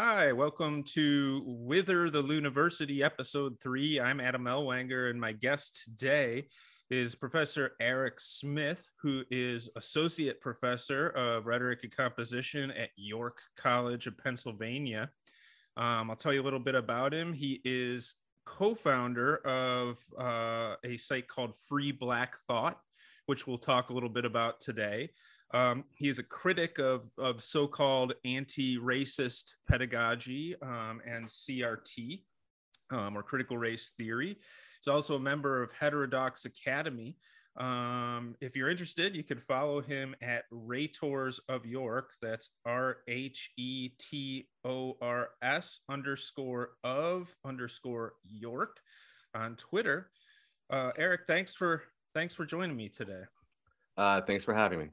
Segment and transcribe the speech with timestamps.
[0.00, 3.98] Hi, welcome to Whither the University, episode three.
[3.98, 6.46] I'm Adam Ellwanger, and my guest today
[6.88, 14.06] is Professor Erec Smith, who is Associate Professor of Rhetoric and Composition at York College
[14.06, 15.10] of Pennsylvania.
[15.76, 17.32] Um, I'll tell you a little bit about him.
[17.32, 18.14] He is
[18.46, 22.78] co founder of uh, a site called Free Black Thought,
[23.26, 25.10] which we'll talk a little bit about today.
[25.54, 32.22] Um, he is a critic of, of so called anti racist pedagogy um, and CRT
[32.90, 34.36] um, or critical race theory.
[34.80, 37.16] He's also a member of Heterodox Academy.
[37.56, 42.12] Um, if you're interested, you can follow him at Rhetors of York.
[42.22, 48.76] That's R H E T O R S underscore of underscore York
[49.34, 50.10] on Twitter.
[50.70, 51.82] Uh, Erec, thanks for
[52.14, 53.22] thanks for joining me today.
[53.96, 54.88] Uh, thanks for having me.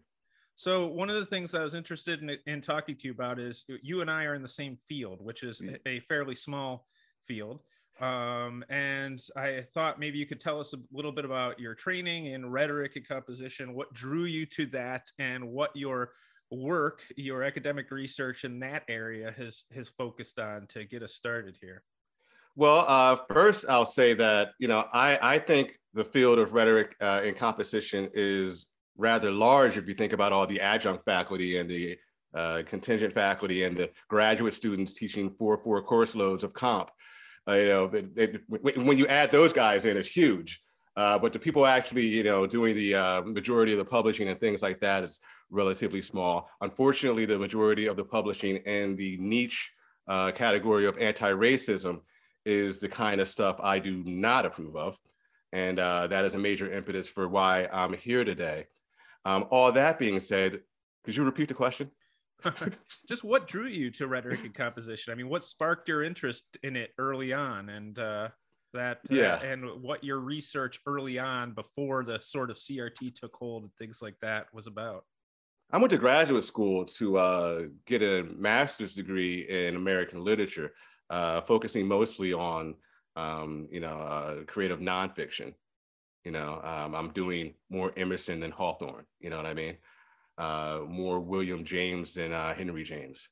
[0.55, 3.65] So one of the things I was interested in, in talking to you about is
[3.81, 5.77] you and I are in the same field, which is mm.
[5.85, 6.87] a fairly small
[7.23, 7.61] field.
[7.99, 12.27] Um, and I thought maybe you could tell us a little bit about your training
[12.27, 16.11] in rhetoric and composition, what drew you to that, and what your
[16.51, 21.57] work, your academic research in that area has has focused on to get us started
[21.59, 21.83] here.
[22.57, 26.95] Well, uh, first I'll say that you know I I think the field of rhetoric
[27.01, 28.65] uh, and composition is
[28.97, 31.97] rather large if you think about all the adjunct faculty and the
[32.33, 36.89] uh, contingent faculty and the graduate students teaching four four course loads of comp.
[37.47, 37.87] Uh, you know,
[38.83, 40.61] when you add those guys in, it's huge.
[40.97, 44.39] Uh, but the people actually, you know, doing the uh, majority of the publishing and
[44.39, 46.49] things like that is relatively small.
[46.61, 49.71] Unfortunately, the majority of the publishing and the niche
[50.07, 51.99] uh, category of anti-racism
[52.45, 54.97] is the kind of stuff I do not approve of.
[55.51, 58.65] And uh, that is a major impetus for why I'm here today.
[59.25, 60.61] Um, all that being said,
[61.03, 61.91] could you repeat the question?
[63.07, 65.11] Just what drew you to rhetoric and composition?
[65.11, 68.29] I mean, what sparked your interest in it early on, and uh,
[68.73, 73.33] that uh, yeah, and what your research early on before the sort of CRT took
[73.35, 75.05] hold and things like that was about.
[75.71, 80.73] I went to graduate school to uh, get a master's degree in American literature,
[81.09, 82.75] uh, focusing mostly on
[83.15, 85.53] um, you know uh, creative nonfiction.
[86.25, 89.05] You know, um, I'm doing more Emerson than Hawthorne.
[89.19, 89.77] You know what I mean?
[90.37, 93.29] Uh, more William James than uh, Henry James.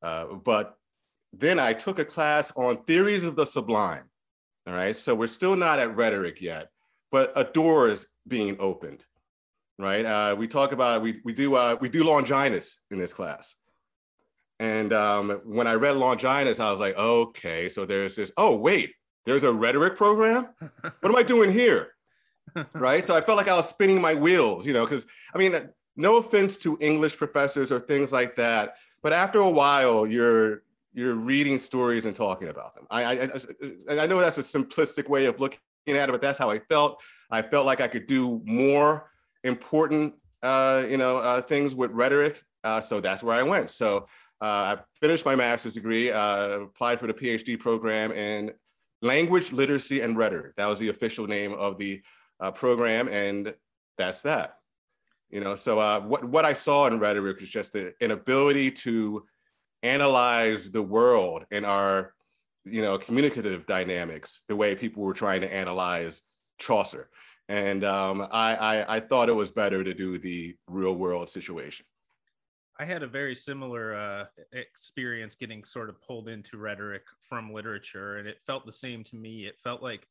[0.00, 0.78] Uh, but
[1.32, 4.04] then I took a class on theories of the sublime.
[4.66, 6.68] All right, so we're still not at rhetoric yet,
[7.12, 9.04] but a door is being opened.
[9.78, 10.04] Right?
[10.06, 13.54] Uh, we talk about we we do uh, we do Longinus in this class.
[14.58, 18.32] And um, when I read Longinus, I was like, okay, so there's this.
[18.36, 18.92] Oh wait,
[19.24, 20.48] there's a rhetoric program.
[20.80, 21.88] What am I doing here?
[22.74, 23.04] Right?
[23.04, 26.16] So I felt like I was spinning my wheels, you know, because I mean, no
[26.16, 30.62] offense to English professors or things like that, but after a while, you're
[30.92, 32.86] you're reading stories and talking about them.
[32.90, 33.28] I I,
[33.90, 36.58] I, I know that's a simplistic way of looking at it, but that's how I
[36.58, 37.02] felt.
[37.30, 39.10] I felt like I could do more
[39.44, 42.42] important, uh, you know, uh, things with rhetoric.
[42.64, 43.70] Uh, so that's where I went.
[43.70, 44.08] So
[44.40, 48.52] uh, I finished my master's degree, uh, applied for the PhD program in
[49.02, 50.56] language literacy and rhetoric.
[50.56, 52.02] That was the official name of the
[52.40, 53.54] uh, program, and
[53.98, 54.58] that's that.
[55.30, 58.70] You know, so uh, what what I saw in rhetoric is just a, an ability
[58.72, 59.24] to
[59.82, 62.14] analyze the world and our,
[62.64, 66.22] you know, communicative dynamics the way people were trying to analyze
[66.58, 67.10] Chaucer.
[67.48, 71.86] And um, I, I, I thought it was better to do the real world situation.
[72.78, 78.16] I had a very similar uh, experience getting sort of pulled into rhetoric from literature,
[78.16, 79.46] and it felt the same to me.
[79.46, 80.08] It felt like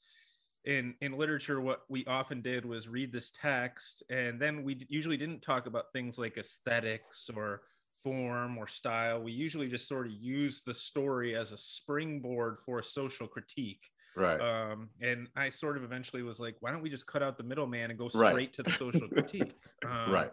[0.65, 5.17] in in literature what we often did was read this text and then we usually
[5.17, 7.61] didn't talk about things like aesthetics or
[8.03, 9.21] form or style.
[9.21, 13.89] We usually just sort of used the story as a springboard for a social critique.
[14.15, 14.39] Right.
[14.39, 17.43] Um, and i sort of eventually was like why don't we just cut out the
[17.43, 18.53] middleman and go straight right.
[18.53, 19.55] to the social critique?
[19.85, 20.31] Um, right.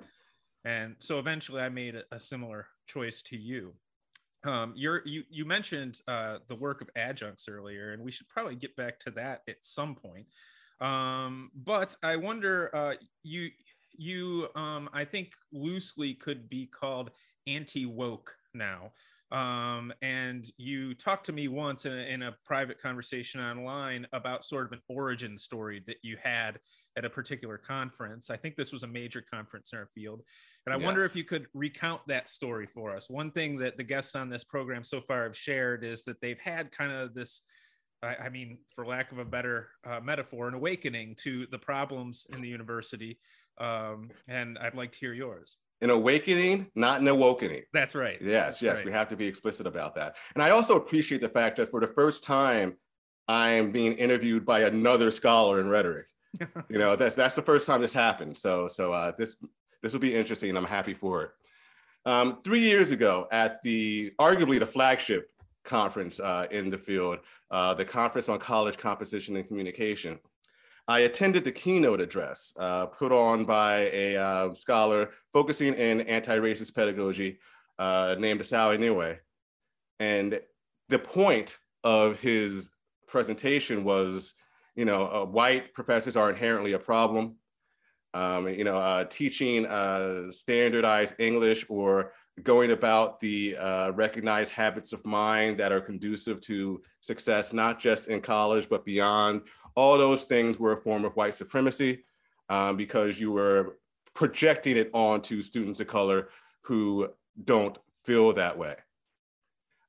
[0.65, 3.75] and so eventually i made a, a similar choice to you
[4.45, 8.57] um, you're, you you mentioned uh, the work of adjuncts earlier, and we should probably
[8.57, 10.27] get back to that at some point.
[10.81, 13.51] Um, but I wonder, uh, you
[13.97, 17.11] you um, I think loosely could be called
[17.47, 18.93] anti woke now.
[19.31, 24.45] Um, and you talked to me once in a, in a, private conversation online about
[24.45, 26.59] sort of an origin story that you had
[26.97, 28.31] at a particular conference.
[28.31, 30.23] I think this was a major conference in our field.
[30.67, 30.85] And I yes.
[30.85, 33.09] wonder if you could recount that story for us.
[33.09, 36.39] One thing that the guests on this program so far have shared is that they've
[36.39, 37.43] had kind of this,
[38.03, 42.43] I, mean, for lack of a better uh, metaphor, an awakening to the problems in
[42.43, 43.19] the university.
[43.59, 45.57] Um, and I'd like to hear yours.
[45.83, 47.63] an awakening, not an awakening.
[47.73, 48.19] That's right.
[48.21, 48.87] Yes, That's yes, right.
[48.87, 50.17] we have to be explicit about that.
[50.35, 52.77] And I also appreciate the fact that for the first time,
[53.29, 56.07] I am being interviewed by another scholar in rhetoric.
[56.41, 58.37] You know, that's that's the first time this happened.
[58.37, 59.37] So so uh, this
[59.83, 60.49] this will be interesting.
[60.49, 61.31] And I'm happy for it.
[62.05, 65.31] Um, three years ago, at the arguably the flagship
[65.65, 67.19] conference uh, in the field,
[67.51, 70.19] uh, the Conference on College Composition and Communication,
[70.89, 76.75] I attended the keynote address uh, put on by a uh, scholar focusing in anti-racist
[76.75, 77.39] pedagogy
[77.79, 79.19] uh, named Asao Inoue.
[80.01, 80.41] And
[80.89, 82.71] the point of his
[83.07, 84.35] presentation was,
[84.75, 87.37] you know, uh, white professors are inherently a problem.
[88.15, 94.93] Um, you know, uh, teaching uh, standardized English or going about the uh, recognized habits
[94.93, 99.43] of mind that are conducive to success, not just in college, but beyond.
[99.77, 102.05] All those things were a form of white supremacy
[102.49, 103.79] um, because you were
[104.15, 106.29] projecting it onto students of color
[106.63, 107.09] who
[107.45, 108.77] don't feel that way.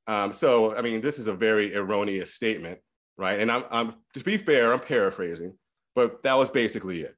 [0.07, 2.79] Um, so, I mean, this is a very erroneous statement,
[3.17, 3.39] right?
[3.39, 5.57] And I'm, I'm to be fair, I'm paraphrasing,
[5.95, 7.15] but that was basically it.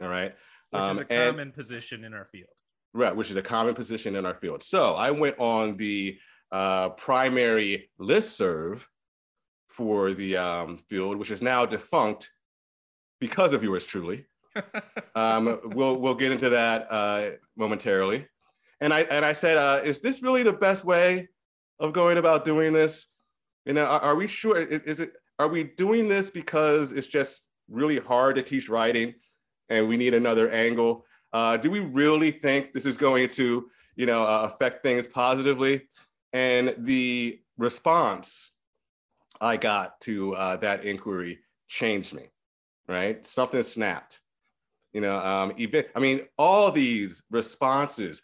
[0.00, 0.34] All right.
[0.70, 2.48] Which Um, is a and- common position in our field.
[2.96, 4.62] Right, which is a common position in our field.
[4.62, 6.16] So I went on the
[6.52, 8.86] uh, primary listserv
[9.66, 12.30] for the um, field, which is now defunct
[13.20, 14.26] because of yours truly.
[15.16, 18.26] Um, we'll we'll get into that uh, momentarily.
[18.80, 21.28] And I and I said, uh, is this really the best way
[21.78, 23.06] of going about doing this?
[23.64, 24.58] You know, are, are we sure?
[24.58, 25.14] Is, is it?
[25.38, 29.14] Are we doing this because it's just really hard to teach writing,
[29.68, 31.04] and we need another angle?
[31.32, 35.82] Uh, do we really think this is going to, you know, uh, affect things positively?
[36.32, 38.52] And the response
[39.40, 42.24] I got to uh, that inquiry changed me,
[42.88, 43.26] right?
[43.26, 44.20] Something snapped.
[44.92, 48.22] You know, um, even, I mean, all these responses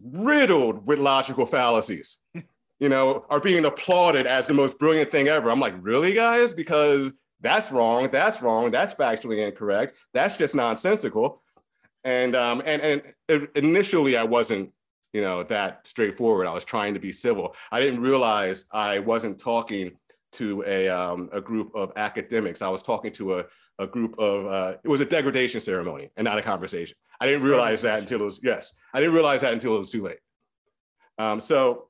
[0.00, 2.18] riddled with logical fallacies,
[2.80, 5.50] you know, are being applauded as the most brilliant thing ever.
[5.50, 6.54] I'm like, really, guys?
[6.54, 8.08] Because that's wrong.
[8.10, 8.70] That's wrong.
[8.70, 9.96] That's factually incorrect.
[10.12, 11.42] That's just nonsensical.
[12.02, 14.72] And um, and and initially, I wasn't,
[15.12, 16.46] you know, that straightforward.
[16.46, 17.54] I was trying to be civil.
[17.70, 19.92] I didn't realize I wasn't talking
[20.32, 22.60] to a um, a group of academics.
[22.60, 23.44] I was talking to a
[23.78, 24.46] a group of.
[24.46, 26.96] Uh, it was a degradation ceremony and not a conversation.
[27.20, 28.74] I didn't realize that until it was yes.
[28.92, 30.18] I didn't realize that until it was too late.
[31.18, 31.88] Um, so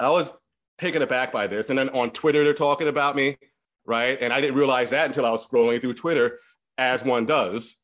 [0.00, 0.32] I was
[0.78, 3.36] taken aback by this, and then on Twitter they're talking about me,
[3.84, 4.18] right?
[4.20, 6.38] And I didn't realize that until I was scrolling through Twitter,
[6.78, 7.76] as one does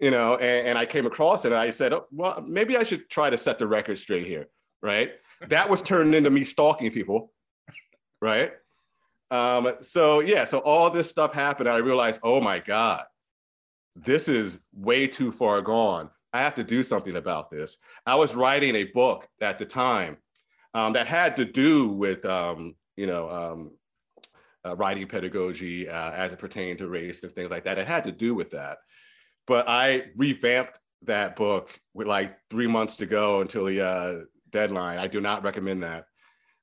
[0.00, 2.82] you know, and, and I came across it and I said, oh, well, maybe I
[2.82, 4.48] should try to set the record straight here,
[4.82, 5.12] right?
[5.48, 7.32] That was turned into me stalking people,
[8.20, 8.52] right?
[9.30, 11.68] Um, so yeah, so all this stuff happened.
[11.68, 13.04] I realized, oh my God,
[13.96, 16.10] this is way too far gone.
[16.32, 17.76] I have to do something about this.
[18.06, 20.16] I was writing a book at the time
[20.74, 23.70] um, that had to do with, um, you know, um,
[24.66, 27.78] uh, writing pedagogy uh, as it pertained to race and things like that.
[27.78, 28.78] It had to do with that
[29.46, 34.14] but I revamped that book with like three months to go until the uh,
[34.50, 34.98] deadline.
[34.98, 36.06] I do not recommend that.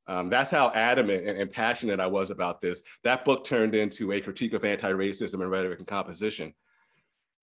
[0.08, 2.82] Um, that's how adamant and, and, passionate I was about this.
[3.04, 6.54] That book turned into a critique of anti-racism and rhetoric and composition.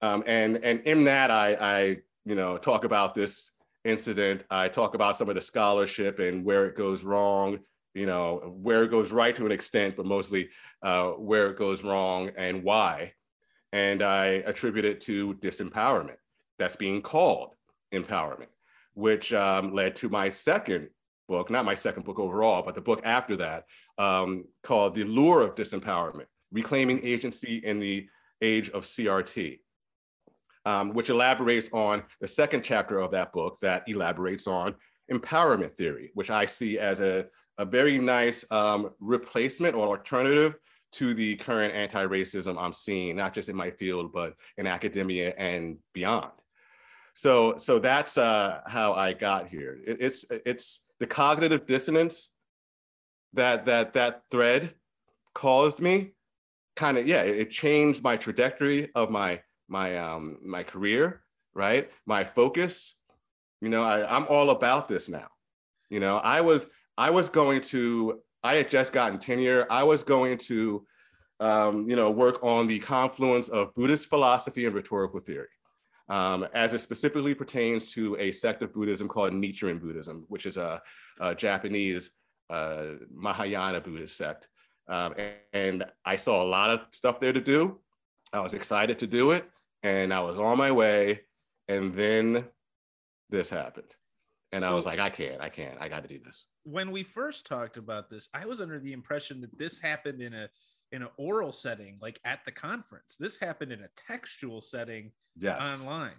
[0.03, 3.53] Um, and, and in that, I, I, you know, talk about this
[3.85, 4.45] incident.
[4.51, 7.59] I talk about some of the scholarship and where it goes wrong,
[7.95, 10.50] you know, where it goes right to an extent, but mostly
[10.83, 13.12] uh, where it goes wrong and why.
[13.73, 16.17] And I attribute it to disempowerment.
[16.59, 17.55] That's being called
[17.93, 18.49] empowerment,
[18.95, 20.88] which um, led to my second
[21.29, 23.67] book, not my second book overall, but the book after that,
[23.99, 28.09] um, called The Lure of Disempowerment Reclaiming Agency in the
[28.41, 29.59] Age of CRT,
[30.69, 34.75] um, which elaborates on the second chapter of that book that elaborates on
[35.11, 40.57] empowerment theory, which I see as a, a very nice um, replacement or alternative
[40.93, 45.79] to the current anti-racism I'm seeing, not just in my field, but in academia and
[45.95, 46.33] beyond.
[47.15, 49.79] So, so that's uh, how I got here.
[49.87, 52.29] It, it's, it's the cognitive dissonance
[53.33, 54.75] that, that, that thread
[55.35, 56.13] caused me
[56.77, 61.23] kind of, yeah, it, changed my trajectory of my, my, um, my career,
[61.55, 61.91] right?
[62.07, 62.97] My focus,
[63.61, 65.29] you know, I, I'm all about this now.
[65.91, 69.67] You know, I was, I was going to I had just gotten tenure.
[69.71, 70.87] I was going to,
[71.41, 75.49] um, you know, work on the confluence of Buddhist philosophy and rhetorical theory,
[76.09, 80.57] um, as it specifically pertains to a sect of Buddhism called Nichiren Buddhism, which is
[80.57, 80.81] a,
[81.21, 82.11] a Japanese
[82.51, 84.49] uh, Mahayana Buddhist sect.
[84.89, 87.81] Um, and, and I saw a lot of stuff there to do.
[88.33, 89.49] I was excited to do it,
[89.82, 91.20] and I was on my way.
[91.68, 92.44] And then
[93.30, 93.94] this happened.
[94.52, 96.47] And so, I was like, I can't, I can't, I got to do this.
[96.64, 100.35] When we first talked about this, I was under the impression that this happened in
[100.35, 100.49] a
[100.90, 103.16] in an oral setting, like at the conference.
[103.18, 105.62] This happened in a textual setting yes.
[105.62, 106.16] online.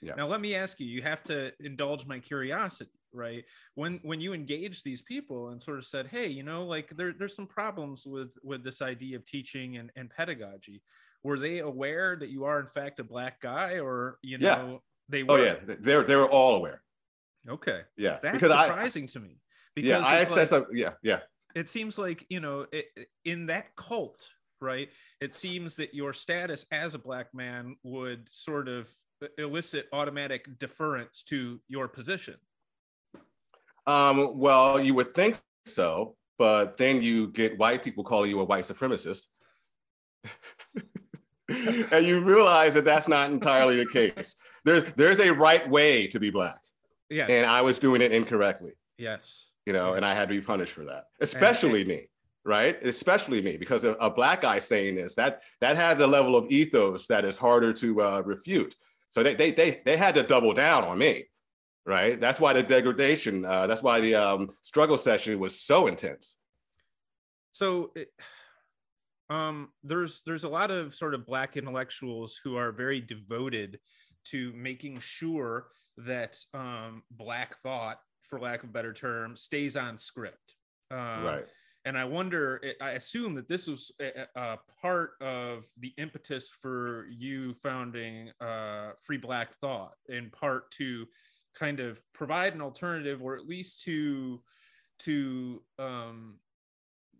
[0.00, 0.16] Yes.
[0.16, 3.44] Now let me ask you, you have to indulge my curiosity, right?
[3.74, 7.12] When when you engage these people and sort of said, hey, you know, like there,
[7.12, 10.82] there's some problems with with this idea of teaching and, and pedagogy.
[11.26, 14.78] Were they aware that you are in fact a black guy or you know yeah.
[15.08, 15.38] they were?
[15.38, 16.82] Oh yeah, they're they were all aware.
[17.48, 17.80] Okay.
[17.96, 18.18] Yeah.
[18.22, 19.38] That's because surprising I, to me.
[19.74, 21.20] Because yeah, I like, yeah, yeah.
[21.54, 22.86] It seems like, you know, it,
[23.24, 24.28] in that cult,
[24.60, 24.88] right?
[25.20, 28.92] It seems that your status as a black man would sort of
[29.38, 32.36] elicit automatic deference to your position?
[33.86, 38.44] Um, well, you would think so, but then you get white people calling you a
[38.44, 39.26] white supremacist.
[41.48, 44.36] and you realize that that's not entirely the case.
[44.64, 46.60] There's there's a right way to be black.
[47.08, 47.30] Yes.
[47.30, 48.72] And I was doing it incorrectly.
[48.98, 49.50] Yes.
[49.64, 51.06] You know, and I had to be punished for that.
[51.20, 52.08] Especially and, me,
[52.44, 52.82] right?
[52.82, 56.50] Especially me, because a, a, black guy saying this, that that has a level of
[56.50, 58.74] ethos that is harder to uh, refute.
[59.08, 61.24] So they, they, they, they had to double down on me,
[61.84, 62.20] right?
[62.20, 66.36] That's why the degradation, uh, that's why the um, struggle session was so intense.
[67.52, 68.12] So it,
[69.30, 73.78] um, there's, there's a lot of sort of black intellectuals who are very devoted
[74.26, 75.68] to making sure
[75.98, 80.56] that um, black thought, for lack of a better term, stays on script.
[80.90, 81.46] Um, right
[81.86, 87.06] and I wonder, I assume that this was a, a part of the impetus for
[87.16, 91.06] you founding uh, Free Black Thought, in part to
[91.54, 94.42] kind of provide an alternative, or at least to
[94.98, 96.40] to um,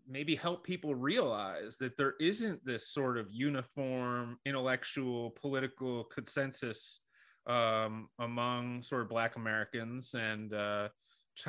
[0.07, 7.01] maybe help people realize that there isn't this sort of uniform intellectual political consensus
[7.47, 10.89] um, among sort of Black Americans, and uh,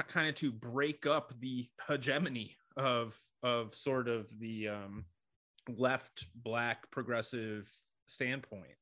[0.09, 5.05] kind of to break up the hegemony of of sort of the um,
[5.77, 7.69] left black progressive
[8.07, 8.77] standpoint.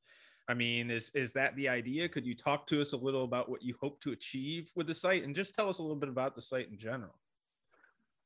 [0.47, 2.07] I mean, is is that the idea?
[2.07, 4.93] Could you talk to us a little about what you hope to achieve with the
[4.93, 7.15] site, and just tell us a little bit about the site in general?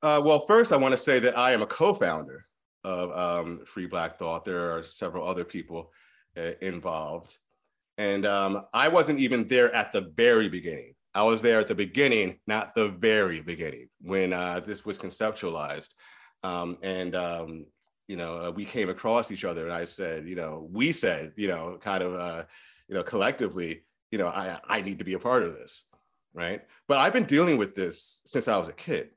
[0.03, 2.45] Uh, well, first, I want to say that I am a co-founder
[2.83, 4.45] of um, Free Black Thought.
[4.45, 5.91] There are several other people
[6.35, 7.37] uh, involved,
[7.97, 10.95] and um, I wasn't even there at the very beginning.
[11.13, 15.89] I was there at the beginning, not the very beginning, when uh, this was conceptualized.
[16.41, 17.65] Um, and, um,
[18.07, 21.33] you know, uh, we came across each other and I said, you know, we said,
[21.35, 22.43] you know, kind of, uh,
[22.87, 25.83] you know, collectively, you know, I, I need to be a part of this,
[26.33, 26.61] right?
[26.87, 29.09] But I've been dealing with this since I was a kid.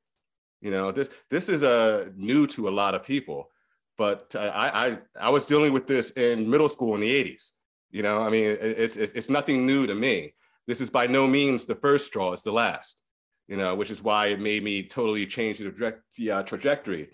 [0.65, 3.51] You know, this this is uh, new to a lot of people,
[3.97, 4.49] but I,
[4.87, 7.53] I I was dealing with this in middle school in the 80s.
[7.93, 10.35] You know, I mean, it's, it's, nothing new to me
[10.67, 13.03] this is by no means the first straw, it's the last,
[13.49, 17.11] you know, which is why it made me totally change the, the uh, trajectory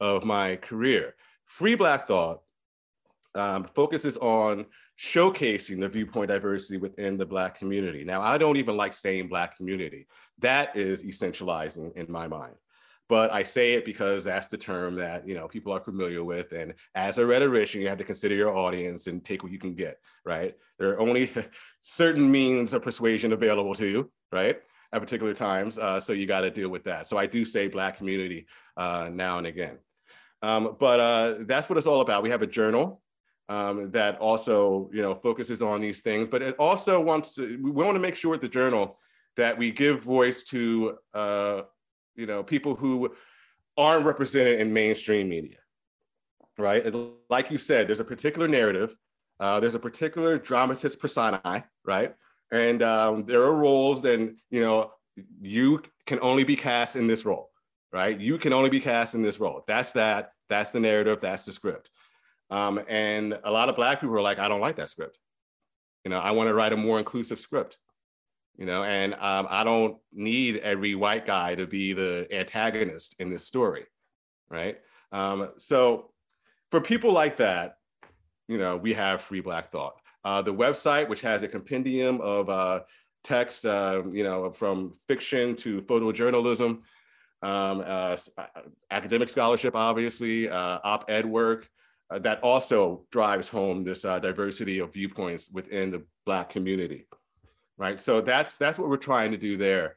[0.00, 1.14] of my career.
[1.46, 2.42] Free Black Thought
[3.34, 4.66] um, focuses on
[4.98, 8.04] showcasing the viewpoint diversity within the Black community.
[8.04, 10.06] Now, I don't even like saying Black community.
[10.38, 12.54] That is essentializing in my mind
[13.10, 16.52] but I say it because that's the term that you know people are familiar with.
[16.52, 19.74] And as a rhetorician, you have to consider your audience and take what you can
[19.74, 19.98] get.
[20.24, 20.54] Right?
[20.78, 21.28] There are only
[21.80, 24.12] certain means of persuasion available to you.
[24.30, 24.60] Right?
[24.92, 27.08] At particular times, uh, so you got to deal with that.
[27.08, 29.78] So I do say Black community uh, now and again.
[30.42, 32.22] Um, but uh, that's what it's all about.
[32.22, 33.00] We have a journal
[33.48, 37.58] um, that also, you know, focuses on these things, but it also wants to.
[37.60, 38.98] We want to make sure at the journal
[39.36, 41.62] that we give voice to uh,
[42.16, 43.14] you know, people who
[43.76, 45.56] aren't represented in mainstream media,
[46.58, 46.84] right?
[46.84, 48.94] And like you said, there's a particular narrative,
[49.38, 52.14] uh, there's a particular dramatis personae, right?
[52.52, 54.92] And um, there are roles, and you know,
[55.40, 57.50] you can only be cast in this role,
[57.92, 58.18] right?
[58.18, 59.64] You can only be cast in this role.
[59.66, 60.32] That's that.
[60.48, 61.20] That's the narrative.
[61.20, 61.90] That's the script.
[62.50, 65.18] Um, and a lot of Black people are like, I don't like that script.
[66.04, 67.78] You know, I want to write a more inclusive script
[68.56, 73.30] you know and um, i don't need every white guy to be the antagonist in
[73.30, 73.86] this story
[74.50, 74.78] right?
[75.12, 76.10] Um, so
[76.70, 77.76] for people like that
[78.48, 79.94] you know we have free black thought.
[80.24, 82.80] Uh, the website which has a compendium of uh,
[83.24, 86.82] text uh, you know from fiction to photojournalism
[87.42, 88.46] um, uh, uh,
[88.90, 91.68] academic scholarship obviously uh, op-ed work
[92.10, 97.06] that also drives home this diversity of viewpoints within the black community
[97.80, 97.98] right?
[97.98, 99.96] So that's that's what we're trying to do there.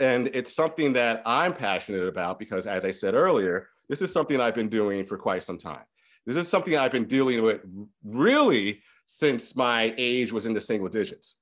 [0.00, 4.40] And it's something that I'm passionate about because as I said earlier, this is something
[4.40, 5.84] I've been doing for quite some time.
[6.24, 7.60] This is something I've been dealing with
[8.04, 11.36] really since my age was in the single digits.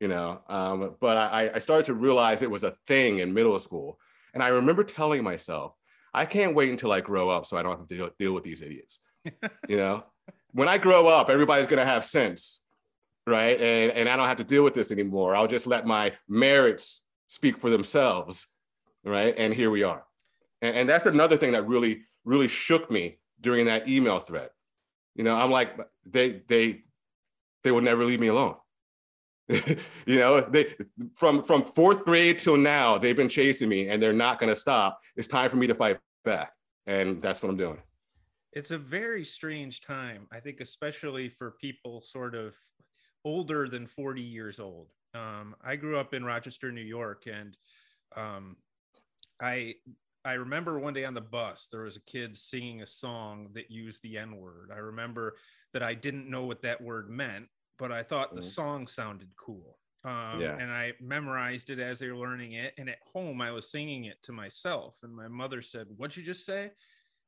[0.00, 0.42] you know.
[0.48, 4.00] Um, but I, I started to realize it was a thing in middle school.
[4.34, 5.74] And I remember telling myself,
[6.12, 8.42] I can't wait until I grow up so I don't have to deal, deal with
[8.42, 8.98] these idiots.
[9.68, 10.04] you know,
[10.52, 12.61] when I grow up, everybody's gonna have sense,
[13.26, 13.60] right?
[13.60, 15.34] And and I don't have to deal with this anymore.
[15.36, 18.46] I'll just let my merits speak for themselves,
[19.04, 19.34] right?
[19.36, 20.04] And here we are.
[20.60, 24.50] And, and that's another thing that really, really shook me during that email thread.
[25.14, 26.82] You know, I'm like, they they
[27.64, 28.56] they will never leave me alone.
[29.48, 30.74] you know, they
[31.14, 35.00] from from fourth grade till now, they've been chasing me and they're not gonna stop.
[35.16, 36.52] It's time for me to fight back.
[36.86, 37.78] And that's what I'm doing.
[38.52, 42.54] It's a very strange time, I think, especially for people sort of
[43.24, 44.88] older than 40 years old.
[45.14, 47.56] Um, I grew up in Rochester, New York, and
[48.16, 48.56] um,
[49.40, 49.74] I
[50.24, 53.70] I remember one day on the bus there was a kid singing a song that
[53.70, 54.70] used the N word.
[54.72, 55.36] I remember
[55.72, 57.46] that I didn't know what that word meant,
[57.78, 58.36] but I thought mm-hmm.
[58.36, 59.78] the song sounded cool.
[60.04, 60.56] Um, yeah.
[60.58, 62.74] And I memorized it as they were learning it.
[62.76, 64.98] And at home, I was singing it to myself.
[65.02, 66.70] And my mother said, "What'd you just say?"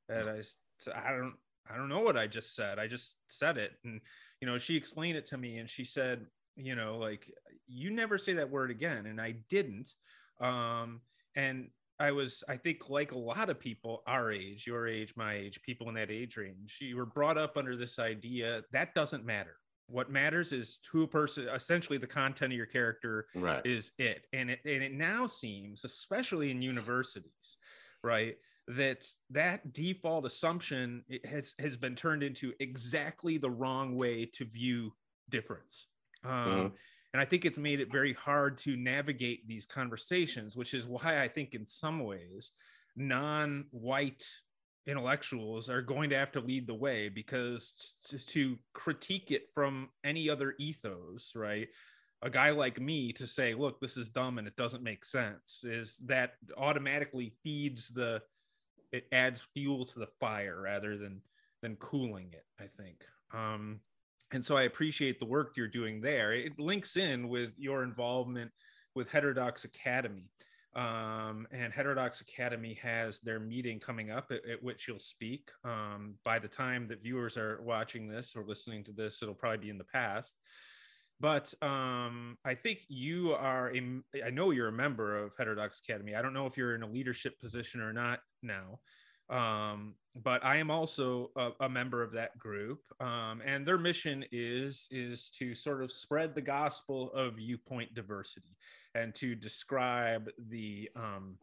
[0.09, 0.43] And I
[0.79, 1.37] said, "I don't,
[1.71, 2.79] I don't know what I just said.
[2.79, 4.01] I just said it." And
[4.41, 6.27] you know, she explained it to me, and she said,
[6.57, 7.31] "You know, like
[7.67, 9.93] you never say that word again." And I didn't.
[10.41, 11.01] Um,
[11.37, 15.35] and I was, I think, like a lot of people our age, your age, my
[15.35, 19.25] age, people in that age range, you were brought up under this idea that doesn't
[19.25, 19.57] matter.
[19.87, 23.65] What matters is who a person, essentially, the content of your character right.
[23.65, 24.27] is it.
[24.33, 27.59] And it and it now seems, especially in universities,
[28.03, 28.37] right,
[28.69, 34.93] that that default assumption has has been turned into exactly the wrong way to view
[35.31, 35.89] difference.
[36.25, 36.67] Um, mm-hmm
[37.15, 41.23] and i think it's made it very hard to navigate these conversations which is why
[41.23, 42.53] i think in some ways
[42.97, 44.29] non-white
[44.87, 50.29] intellectuals are going to have to lead the way because to critique it from any
[50.29, 51.69] other ethos right
[52.21, 55.65] a guy like me to say look this is dumb and it doesn't make sense
[55.65, 58.21] is that automatically feeds the
[58.95, 61.21] it adds fuel to the fire rather than
[61.63, 63.81] than cooling it i think um
[64.35, 66.33] and so I appreciate the work you're doing there.
[66.33, 68.51] It links in with your involvement
[68.95, 70.29] with Heterodox Academy.
[70.75, 75.51] Um, and Heterodox Academy has their meeting coming up at, at which you'll speak.
[75.65, 79.59] Um, by the time that viewers are watching this or listening to this, it'll probably
[79.59, 80.37] be in the past.
[81.21, 86.17] But um, I think you are a, I know you're a member of Heterodox Academy.
[86.17, 88.79] I don't know if you're in a leadership position or not now.
[89.31, 94.25] Um, but I am also a, a, member of that group, um, and their mission
[94.31, 98.55] is is to sort of spread the gospel of viewpoint diversity
[98.95, 101.39] and to describe the um,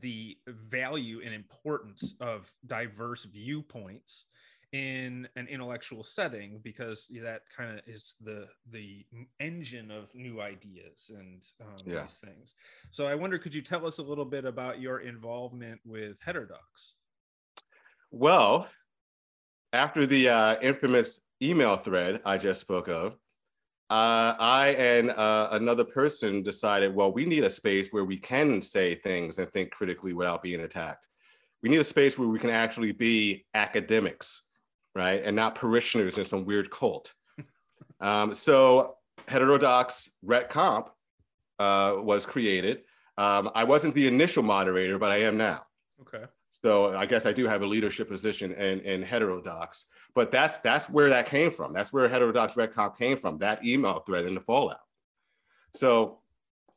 [0.00, 4.26] the value and importance of diverse viewpoints
[4.72, 9.04] in an intellectual setting because that kind of is the the
[9.40, 12.02] engine of new ideas and um, yeah.
[12.02, 12.54] these things.
[12.90, 16.94] So I wonder, could you tell us a little bit about your involvement with Heterodox?
[18.12, 18.68] Well,
[19.72, 23.16] after the uh, infamous email thread I just spoke of,
[23.90, 28.62] uh, I and uh, another person decided, well, we need a space where we can
[28.62, 31.08] say things and think critically without being attacked.
[31.62, 34.42] We need a space where we can actually be academics,
[34.94, 35.22] right?
[35.22, 37.12] And not parishioners in some weird cult.
[38.00, 38.96] um, so
[39.28, 40.90] heterodox rhet comp
[41.58, 42.82] uh, was created.
[43.18, 45.62] Um, I wasn't the initial moderator, but I am now.
[46.00, 46.24] Okay.
[46.64, 50.90] So I guess I do have a leadership position in, in heterodox, but that's that's
[50.90, 51.72] where that came from.
[51.72, 54.80] That's where heterodox rhet comp came from, that email thread in the fallout.
[55.74, 56.18] So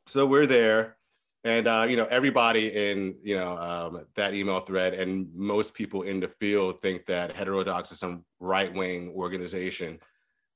[0.06, 0.96] so we're there.
[1.44, 6.02] And uh, you know, everybody in you know um, that email thread, and most people
[6.02, 10.00] in the field think that heterodox is some right-wing organization,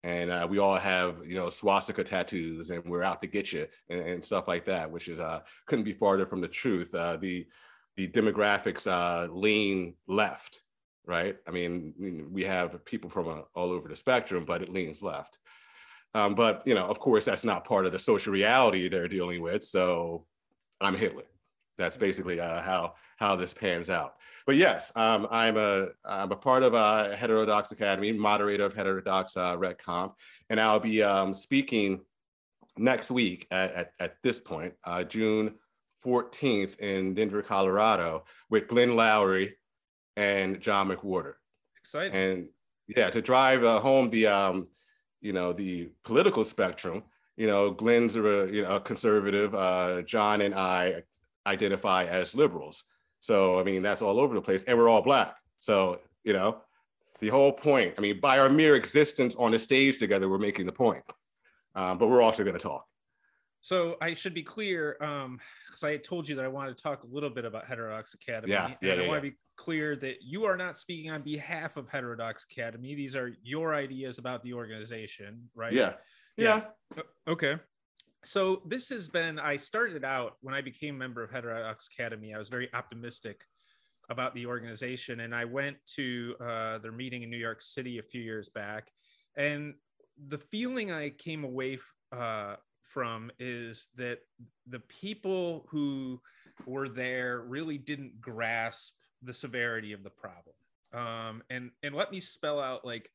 [0.03, 3.67] and uh, we all have you know swastika tattoos, and we're out to get you,
[3.91, 6.95] and, and stuff like that, which is uh, couldn't be farther from the truth.
[6.95, 7.47] Uh, the
[7.97, 10.63] the demographics uh, lean left,
[11.05, 11.37] right?
[11.47, 15.37] I mean, we have people from uh, all over the spectrum, but it leans left.
[16.15, 19.43] Um, but you know, of course, that's not part of the social reality they're dealing
[19.43, 19.65] with.
[19.65, 20.25] So
[20.81, 21.25] I'm Hitler.
[21.77, 24.15] That's basically uh, how how this pans out.
[24.47, 29.37] But yes, um, I'm a I'm a part of uh, Heterodox Academy, moderator of Heterodox
[29.37, 30.15] uh, Rhet Comp,
[30.51, 32.01] and I'll be um, speaking
[32.77, 35.55] next week at, at, at this point, uh, June
[36.05, 39.53] 14th in Denver, Colorado, with Glenn Loury
[40.17, 41.35] and John McWhorter.
[41.77, 42.15] Exciting.
[42.15, 42.49] And
[42.87, 44.69] yeah, to drive uh, home the um,
[45.21, 47.05] you know the political spectrum.
[47.39, 49.55] You know, Glenn's a you know a conservative.
[49.55, 51.03] Uh, John and I
[51.47, 52.83] identify as liberals.
[53.21, 55.37] So I mean that's all over the place, and we're all black.
[55.61, 56.63] So you know,
[57.21, 57.95] the whole point.
[57.97, 61.05] I mean, by our mere existence on the stage together, we're making the point.
[61.75, 62.85] Um, but we're also going to talk.
[63.61, 67.05] So I should be clear, um, because I told you that I wanted to talk
[67.05, 68.53] a little bit about Heterodox Academy.
[68.53, 69.31] Yeah, yeah, and I yeah, want yeah.
[69.31, 72.95] to be clear that you are not speaking on behalf of Heterodox Academy.
[72.95, 75.73] These are your ideas about the organization, right?
[75.73, 75.95] Yeah.
[76.39, 76.63] Yeah.
[76.97, 77.03] Yeah.
[77.27, 77.57] Okay.
[78.25, 82.35] So this has been, I started out when I became a member of Heterodox Academy,
[82.35, 83.43] I was very optimistic
[84.11, 85.21] about the organization.
[85.21, 88.91] And I went to uh, their meeting in New York City a few years back.
[89.37, 89.75] And
[90.29, 91.79] the feeling I came away
[92.17, 94.21] uh, from is that
[94.67, 96.21] the people who
[96.67, 100.55] were there really didn't grasp the severity of the problem.
[100.93, 103.11] Um, and and let me spell out like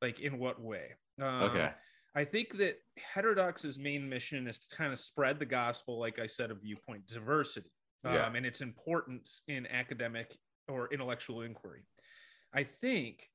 [0.00, 0.94] like in what way.
[1.20, 1.70] Um, Okay.
[2.18, 6.26] I think that Heterodox's main mission is to kind of spread the gospel, like I
[6.26, 7.70] said, of viewpoint diversity
[8.04, 11.82] um, and its importance in academic or intellectual inquiry.
[12.52, 13.30] I think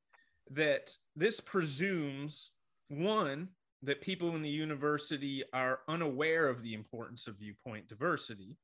[0.51, 2.51] that this presumes
[2.89, 3.47] one,
[3.83, 8.57] that people in the university are unaware of the importance of viewpoint diversity.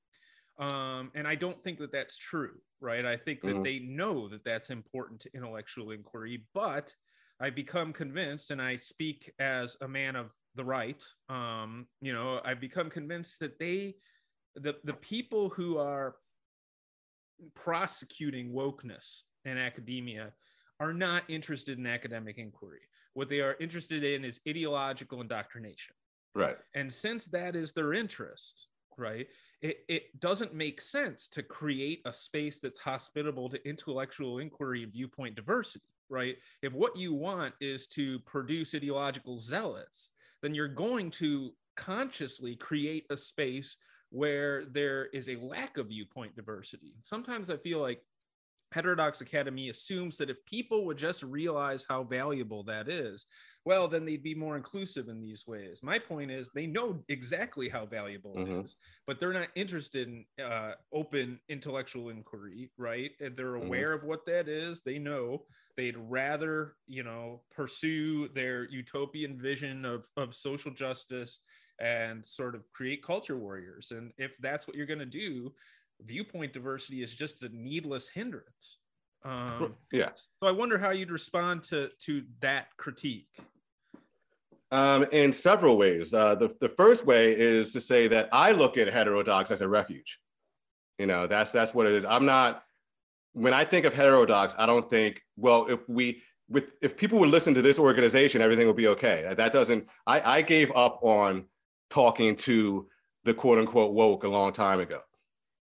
[0.57, 3.05] Um, and I don't think that that's true, right?
[3.05, 3.63] I think that Mhm.
[3.63, 6.93] they know that that's important to intellectual inquiry, but
[7.41, 11.03] I become convinced, and I speak as a man of the right.
[11.29, 13.95] Um, you know, I've become convinced that they,
[14.55, 16.15] the the people who are
[17.55, 20.33] prosecuting wokeness in academia,
[20.79, 22.81] are not interested in academic inquiry.
[23.13, 25.95] What they are interested in is ideological indoctrination.
[26.35, 26.57] Right.
[26.75, 29.27] And since that is their interest, right,
[29.61, 34.91] it, it doesn't make sense to create a space that's hospitable to intellectual inquiry and
[34.91, 36.35] viewpoint diversity, right?
[36.61, 43.05] If what you want is to produce ideological zealots, then you're going to consciously create
[43.09, 43.77] a space
[44.09, 46.95] where there is a lack of viewpoint diversity.
[47.01, 48.01] Sometimes I feel like
[48.71, 53.25] Heterodox Academy assumes that if people would just realize how valuable that is,
[53.65, 55.81] well, then they'd be more inclusive in these ways.
[55.83, 58.63] My point is, they know exactly how valuable Mhm.
[58.63, 63.11] it is, but they're not interested in uh, open intellectual inquiry, right?
[63.19, 63.85] And they're Mhm.
[63.85, 64.81] aware of what that is.
[64.83, 71.41] They know they'd rather, you know, pursue their utopian vision of, of social justice
[71.79, 73.91] and sort of create culture warriors.
[73.91, 75.53] And if that's what you're going to do,
[76.01, 78.77] viewpoint diversity is just a needless hindrance.
[79.23, 80.11] Um, Yeah.
[80.15, 83.27] so I wonder how you'd respond to to that critique.
[84.71, 86.13] Um, in several ways.
[86.13, 89.67] Uh, the, the first way is to say that I look at heterodox as a
[89.67, 90.19] refuge.
[90.99, 92.05] You know, that's that's what it is.
[92.05, 92.63] I'm not
[93.33, 97.29] when I think of heterodox, I don't think, well, if we with if people would
[97.29, 99.33] listen to this organization, everything will be okay.
[99.35, 101.45] That doesn't I, I gave up on
[101.89, 102.87] talking to
[103.23, 105.01] the quote unquote woke a long time ago.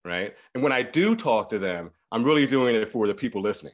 [0.05, 0.33] Right.
[0.53, 3.73] And when I do talk to them, I'm really doing it for the people listening.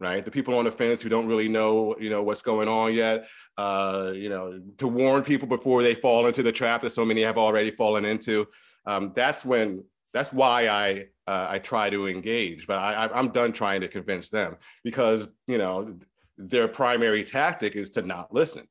[0.00, 0.24] Right.
[0.24, 3.26] The people on the fence who don't really know, you know, what's going on yet
[3.58, 7.22] uh, you know, to warn people before they fall into the trap that so many
[7.22, 8.46] have already fallen into.
[8.84, 13.52] Um, that's when that's why I uh, I try to engage, but I, I'm done
[13.52, 15.98] trying to convince them because you know
[16.36, 18.66] their primary tactic is to not listen.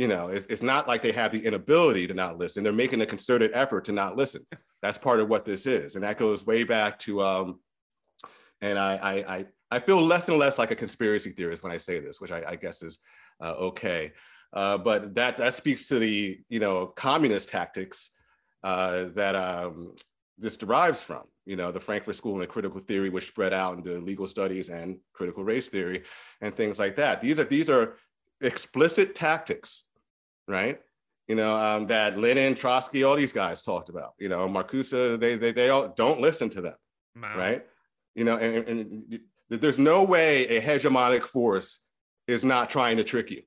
[0.00, 2.64] You know, it's, it's not like they have the inability to not listen.
[2.64, 4.46] They're making a concerted effort to not listen.
[4.80, 7.20] That's part of what this is, and that goes way back to.
[7.20, 7.60] Um,
[8.62, 11.76] and I, I I I feel less and less like a conspiracy theorist when I
[11.76, 12.98] say this, which I, I guess is
[13.42, 14.12] uh, okay.
[14.54, 18.08] Uh, but that that speaks to the you know communist tactics
[18.64, 19.94] uh, that um,
[20.38, 21.24] this derives from.
[21.44, 24.96] You know, the Frankfurt School and critical theory, which spread out into legal studies and
[25.12, 26.04] critical race theory
[26.40, 27.20] and things like that.
[27.20, 27.96] These are these are
[28.40, 29.84] explicit tactics,
[30.50, 30.80] right?
[31.28, 34.14] You know, um, that Lenin, Trotsky, all these guys talked about.
[34.18, 36.74] You know, Marcuse, they they they all don't listen to them
[37.14, 37.36] Mao.
[37.36, 37.64] right?
[38.14, 41.78] You know, and, and, and there's no way a hegemonic force
[42.26, 43.42] is not trying to trick you.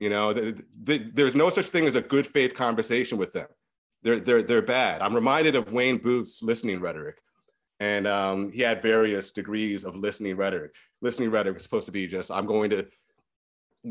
[0.00, 3.46] You know, the, the, there's no such thing as a good faith conversation with them.
[4.02, 5.00] They're they're they're bad.
[5.00, 7.18] I'm reminded of Wayne Booth's listening rhetoric,
[7.80, 10.74] and um, he had various degrees of listening rhetoric.
[11.00, 12.86] Listening rhetoric is supposed to be just I'm going to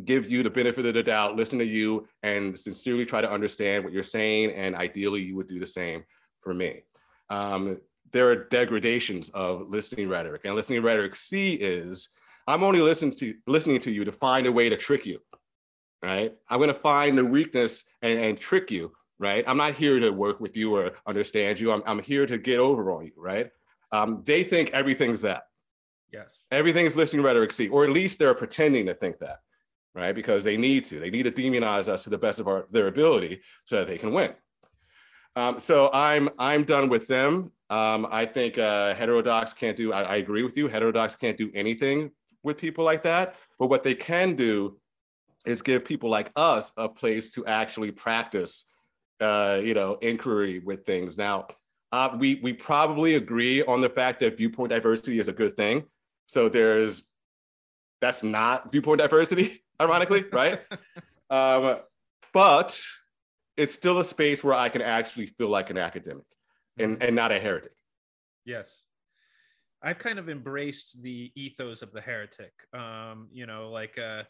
[0.06, 3.84] give you the benefit of the doubt, listen to you, and sincerely try to understand
[3.84, 6.04] what you're saying, and ideally you would do the same
[6.39, 6.84] for me.
[7.30, 7.80] Um,
[8.12, 10.41] there are degradations of listening rhetoric.
[10.45, 12.10] And listening rhetoric C is
[12.47, 15.19] I'm only listening to listening to you to find a way to trick you.
[16.04, 16.34] Right?
[16.49, 19.43] I'm gonna find the weakness and, and trick you, right?
[19.47, 21.71] I'm not here to work with you or understand you.
[21.71, 23.51] I'm, I'm here to get over on you, right?
[23.91, 25.43] Um, they think everything's that.
[26.12, 26.43] Yes.
[26.51, 29.39] Everything's listening rhetoric C, or at least they're pretending to think that,
[29.95, 30.13] right?
[30.13, 30.99] Because they need to.
[30.99, 33.97] They need to demonize us to the best of our, their ability so that they
[33.97, 34.34] can win.
[35.36, 37.51] Um, so I'm I'm done with them.
[37.69, 39.93] Um, I think uh, heterodox can't do.
[39.93, 40.67] I, I agree with you.
[40.67, 42.12] Heterodox can't do anything
[42.43, 43.36] with people like that.
[43.60, 44.77] But what they can do
[45.45, 48.65] is give people like us a place to actually practice
[49.21, 51.17] uh, you know, inquiry with things.
[51.17, 51.47] Now,
[51.91, 55.84] uh, we we probably agree on the fact that viewpoint diversity is a good thing.
[56.25, 57.04] So there's
[57.99, 60.62] that's not viewpoint diversity, ironically, right?
[61.30, 61.80] Um,
[62.34, 62.80] but
[63.58, 66.26] it's still a space where I can actually feel like an academic
[66.78, 67.04] and, mm-hmm.
[67.04, 67.74] and not a heretic.
[68.46, 68.82] Yes.
[69.84, 72.54] I've kind of embraced the ethos of the heretic.
[72.74, 74.24] Um, you know, like uh,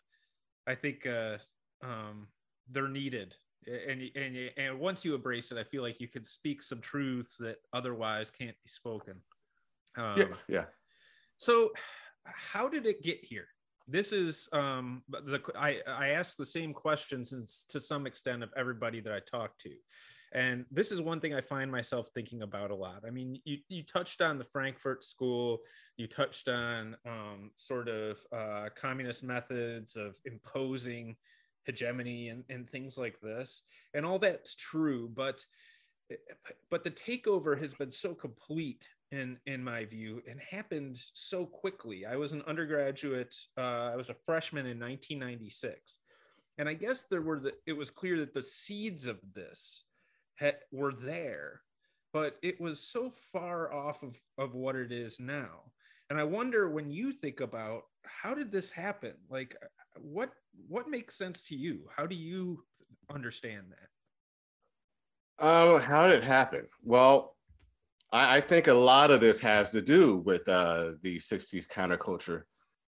[0.68, 1.38] I think uh,
[1.84, 2.28] um,
[2.72, 3.36] they're needed,
[3.68, 7.36] and and and once you embrace it, I feel like you can speak some truths
[7.38, 9.16] that otherwise can't be spoken.
[9.98, 10.66] Um, yeah, yeah.
[11.36, 11.72] So,
[12.26, 13.48] how did it get here?
[13.88, 19.02] This is um, the I I ask the same questions to some extent of everybody
[19.02, 19.72] that I talk to.
[20.34, 23.04] And this is one thing I find myself thinking about a lot.
[23.06, 25.60] I mean, you, you touched on the Frankfurt School,
[25.98, 31.17] you touched on um, sort of uh, communist methods of imposing
[31.65, 33.63] hegemony and, and things like this.
[33.94, 35.46] And all that's true, but
[36.70, 42.06] but the takeover has been so complete in in my view and happened so quickly
[42.06, 46.00] i was an undergraduate uh, i was a freshman in 1996
[46.58, 49.84] and i guess there were the it was clear that the seeds of this
[50.41, 51.62] had were there,
[52.12, 55.71] but it was so far off of, of what it is now.
[56.10, 59.13] And I wonder when you think about how did this happen?
[59.30, 59.56] Like
[59.95, 60.32] what
[60.67, 61.84] what makes sense to you?
[61.95, 62.63] How do you
[63.13, 65.45] understand that?
[65.45, 66.67] Um, how did it happen?
[66.84, 67.36] Well,
[68.12, 72.43] I, I think a lot of this has to do with uh, the 60s counterculture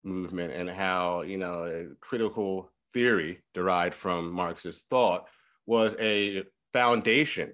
[0.03, 5.27] movement and how, you know, critical theory derived from Marxist thought
[5.65, 7.53] was a foundation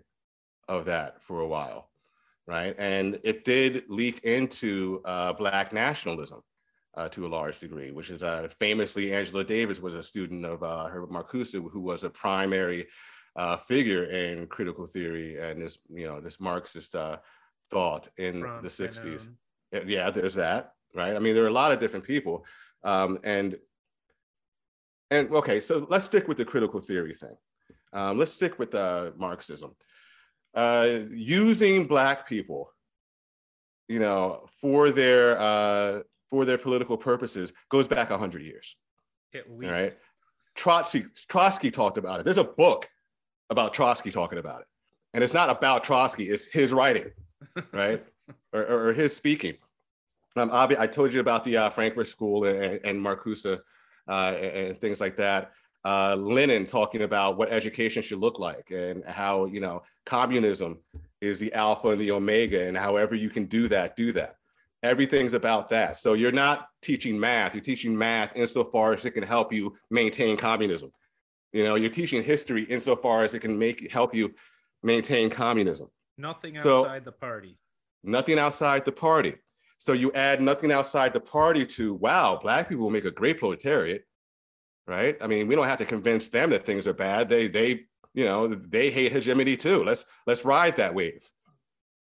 [0.68, 1.90] of that for a while,
[2.48, 2.76] right?
[2.78, 6.42] And it did leak into uh, Black nationalism
[6.96, 10.62] uh, to a large degree, which is uh, famously Angela Davis was a student of
[10.64, 12.88] uh, Herbert Marcuse, who was a primary
[13.36, 17.18] uh, figure in critical theory and this, you know, this Marxist uh,
[17.74, 19.28] thought in the 60s.
[19.86, 21.16] Yeah, there's that, right?
[21.16, 22.46] I mean, there are a lot of different people.
[22.84, 23.58] Um, and
[25.12, 27.36] and okay, so let's stick with the critical theory thing.
[27.94, 29.76] Um, let's stick with uh, Marxism.
[30.56, 32.72] Uh, using Black people,
[33.88, 38.76] you know, for their uh, for their political purposes goes back hundred years.
[39.36, 39.72] At least.
[39.72, 39.96] Right?
[40.56, 42.24] Trotsky Trotsky talked about it.
[42.24, 42.88] There's a book
[43.50, 44.68] about Trotsky talking about it,
[45.14, 46.30] and it's not about Trotsky.
[46.30, 47.12] It's his writing,
[47.72, 48.04] right,
[48.52, 49.56] or, or, or, his speaking.
[50.36, 54.78] Um, I told you about the uh, Frankfurt School and, and Marcuse uh, and, and
[54.82, 55.52] things like that
[55.86, 60.80] uh, Lenin talking about what education should look like and how, you know, communism
[61.22, 64.38] is the alpha and the omega, and however you can do that, do that.
[64.82, 65.96] Everything's about that.
[65.98, 70.36] So you're not teaching math, you're teaching math insofar as it can help you maintain
[70.36, 70.92] communism.
[71.54, 74.34] You know, you're teaching history insofar as it can make help you
[74.82, 75.90] maintain communism.
[76.18, 77.58] Nothing outside so, the party.
[78.04, 79.36] Nothing outside the party.
[79.78, 83.40] So you add nothing outside the party to wow, black people will make a great
[83.40, 84.06] proletariat
[84.88, 85.18] right?
[85.22, 87.30] I mean, we don't have to convince them that things are bad.
[87.30, 89.84] They they you know they hate hegemony too.
[89.84, 91.30] Let's let's ride that wave,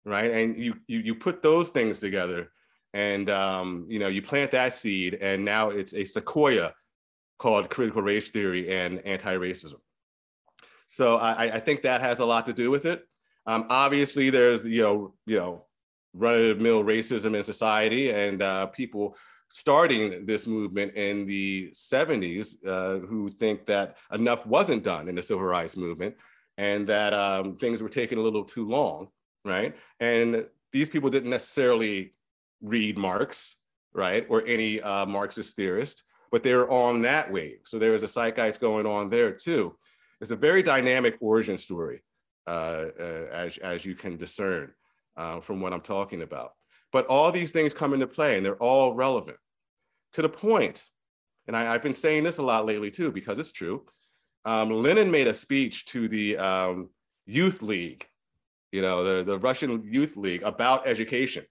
[0.06, 0.32] right?
[0.32, 2.52] And you you you put those things together,
[2.94, 6.74] and um, you know you plant that seed, and now it's a sequoia
[7.38, 9.80] called critical race theory and anti-racism.
[10.88, 13.08] So I, I think that has a lot to do with it.
[13.46, 15.66] Um, obviously, there's you know you know
[16.14, 19.16] run-of-the-mill racism in society, and uh, people
[19.54, 25.24] starting this movement in the 70s uh, who think that enough wasn't done in the
[25.24, 26.16] civil rights movement
[26.58, 29.08] and that um, things were taking a little too long,
[29.44, 29.76] right?
[30.00, 32.14] And these people didn't necessarily
[32.62, 33.58] read Marx,
[33.94, 37.60] right, or any uh, Marxist theorist, but they were on that wave.
[37.66, 39.76] So there was a zeitgeist going on there too.
[40.22, 42.04] It's a very dynamic origin story,
[42.48, 44.72] uh, uh as, as you can discern
[45.18, 46.54] uh, from what I'm talking about.
[46.92, 49.38] But all these things come into play and they're all relevant
[50.14, 50.84] to the point,
[51.48, 53.86] and I, have been saying this a lot lately too, because it's true.
[54.44, 56.90] Um, Lenin made a speech to the um,
[57.26, 58.06] Youth League,
[58.72, 61.46] you know, the, the Russian Youth League about education,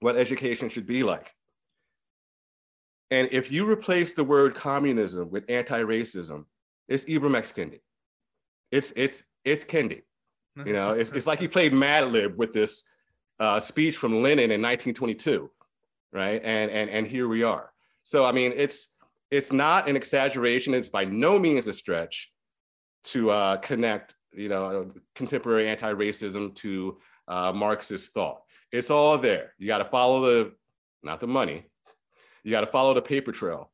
[0.00, 1.32] what education should be like.
[3.10, 6.46] And if you replace the word communism with anti-racism,
[6.88, 7.52] it's Ibram X.
[7.52, 7.80] Kendi.
[8.70, 10.02] It's it's it's Kendi.
[10.56, 12.84] You know, it's, it's like he played Mad Lib with this
[13.40, 15.50] uh, speech from Lenin in 1922,
[16.12, 16.40] right?
[16.44, 17.72] And and and here we are.
[18.02, 18.88] So I mean, it's
[19.30, 20.74] it's not an exaggeration.
[20.74, 22.30] It's by no means a stretch
[23.04, 28.42] to uh, connect, you know, contemporary anti-racism to uh, Marxist thought.
[28.70, 29.54] It's all there.
[29.58, 30.52] You got to follow the,
[31.02, 31.64] not the money.
[32.44, 33.71] You got to follow the paper trail.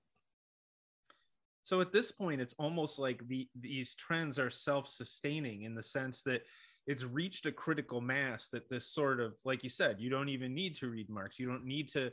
[1.69, 6.23] So at this point, it's almost like the these trends are self-sustaining in the sense
[6.23, 6.45] that
[6.87, 10.55] it's reached a critical mass that this sort of, like you said, you don't even
[10.55, 11.39] need to read Marx.
[11.39, 12.11] You don't need to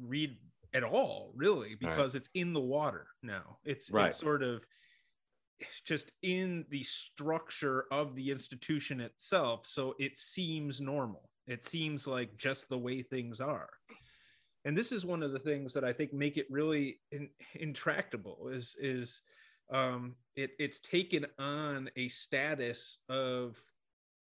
[0.00, 0.36] read
[0.74, 2.20] at all, really, because right.
[2.20, 3.58] it's in the water now.
[3.64, 4.06] It's, right.
[4.06, 4.64] it's sort of
[5.84, 9.66] just in the structure of the institution itself.
[9.66, 11.28] So it seems normal.
[11.48, 13.70] It seems like just the way things are
[14.64, 18.48] and this is one of the things that I think make it really in, intractable
[18.48, 19.20] is is
[19.70, 23.58] um, it, it's taken on a status of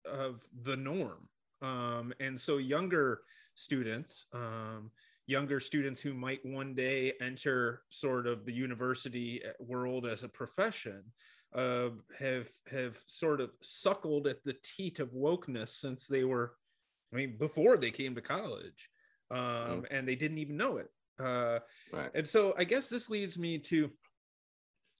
[0.06, 1.28] of the norm,
[1.62, 3.22] um, and so younger
[3.56, 4.92] students, um,
[5.26, 11.04] younger students who might one day enter sort of the university world as a profession.
[11.56, 16.54] Uh, have have sort of suckled at the teat of wokeness since they were,
[17.14, 18.90] I mean, before they came to college,
[19.32, 19.86] um, mm.
[19.92, 20.90] and they didn't even know it.
[21.20, 21.60] Uh,
[21.92, 22.12] right.
[22.14, 23.90] And so I guess this leads me to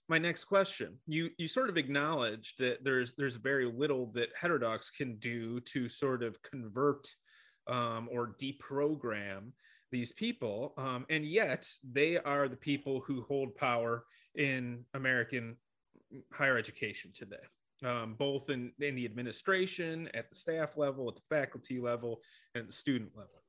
[0.08, 0.98] my next question.
[1.06, 5.88] You you sort of acknowledged that there's there's very little that heterodox can do to
[5.88, 7.08] sort of convert
[7.66, 9.52] um, or deprogram
[9.90, 15.56] these people, um, and yet they are the people who hold power in American
[16.32, 17.36] higher education today.
[17.84, 22.22] Um, both in, in the administration, at the staff level, at the faculty level,
[22.56, 23.40] and the student level.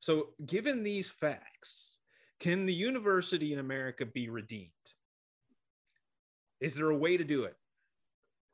[0.00, 1.96] So, given these facts,
[2.40, 4.70] can the university in America be redeemed?
[6.60, 7.56] Is there a way to do it?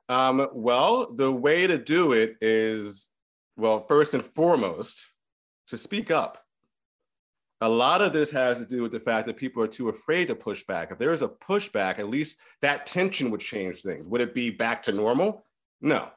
[0.08, 3.10] Um, well, the way to do it is,
[3.56, 5.12] well, first and foremost,
[5.68, 6.40] to speak up.
[7.60, 10.28] A lot of this has to do with the fact that people are too afraid
[10.28, 10.90] to push back.
[10.90, 14.06] If there is a pushback, at least that tension would change things.
[14.06, 15.46] Would it be back to normal?
[15.80, 16.10] No,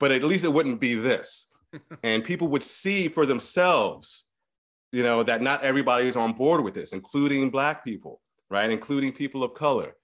[0.00, 1.46] but at least it wouldn't be this.
[2.02, 4.24] and people would see for themselves
[4.92, 8.20] you know, that not everybody is on board with this, including Black people,
[8.50, 8.70] right?
[8.70, 9.94] Including people of color,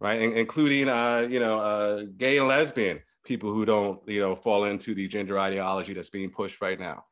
[0.00, 0.20] right?
[0.20, 4.64] And including, uh, you know, uh, gay and lesbian people who don't, you know, fall
[4.64, 7.04] into the gender ideology that's being pushed right now.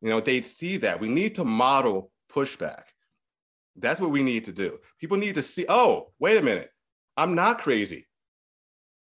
[0.00, 0.98] You know, they'd see that.
[0.98, 2.84] We need to model pushback.
[3.76, 4.78] That's what we need to do.
[4.98, 6.70] People need to see, oh, wait a minute,
[7.16, 8.08] I'm not crazy.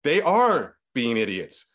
[0.03, 1.65] They are being idiots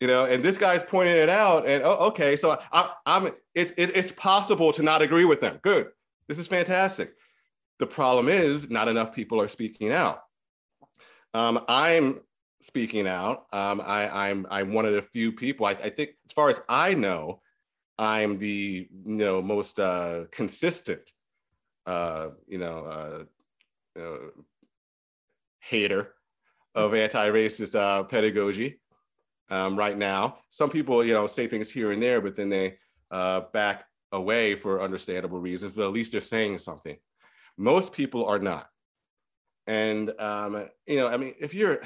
[0.00, 3.72] you know and this guy's pointing it out and oh, okay so I, i'm it's,
[3.76, 5.58] it's possible to not agree with them.
[5.62, 5.88] Good.
[6.28, 7.14] This is fantastic.
[7.78, 10.20] The problem is not enough people are speaking out.
[11.32, 12.20] Um, i'm
[12.60, 13.46] speaking out.
[13.52, 16.60] Um, I, i'm i'm one of the few people I, I, think as far as
[16.68, 17.40] i know
[17.98, 21.12] i'm the you know most uh, consistent
[21.86, 23.24] uh, you know uh,
[23.96, 24.18] you know
[25.60, 26.14] hater
[26.74, 28.80] of anti-racist uh, pedagogy
[29.50, 30.38] um, right now.
[30.50, 32.76] Some people, you know, say things here and there, but then they
[33.10, 36.96] uh, back away for understandable reasons, but at least they're saying something.
[37.56, 38.68] Most people are not.
[39.66, 41.80] And, um, you know, I mean, if you're,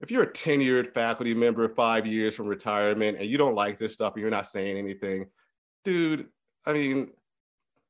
[0.00, 3.92] if you're a tenured faculty member, five years from retirement, and you don't like this
[3.92, 5.26] stuff and you're not saying anything,
[5.84, 6.28] dude,
[6.66, 7.10] I mean,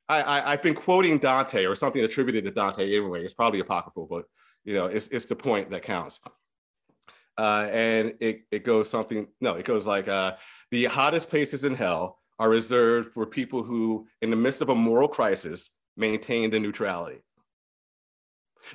[0.09, 3.25] I, I, have been quoting Dante or something attributed to Dante anyway.
[3.25, 4.25] It's probably apocryphal, but
[4.65, 6.21] you know, it's, it's the point that counts
[7.39, 10.35] uh, and it, it goes something no it goes like uh,
[10.71, 14.75] the hottest places in hell are reserved for people who in the midst of a
[14.75, 17.23] moral crisis maintain the neutrality.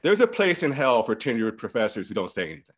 [0.03, 2.75] There's a place in hell for tenured professors who don't say anything.